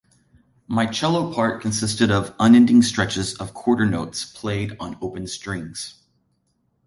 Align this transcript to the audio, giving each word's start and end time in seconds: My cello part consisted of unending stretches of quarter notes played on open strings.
My 0.67 0.87
cello 0.87 1.31
part 1.31 1.61
consisted 1.61 2.09
of 2.09 2.33
unending 2.39 2.81
stretches 2.81 3.35
of 3.35 3.53
quarter 3.53 3.85
notes 3.85 4.25
played 4.25 4.75
on 4.79 4.97
open 4.99 5.27
strings. 5.27 6.01